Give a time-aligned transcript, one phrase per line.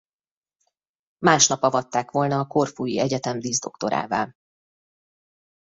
[1.17, 4.35] Másnap avatták volna a korfui egyetem díszdoktorává.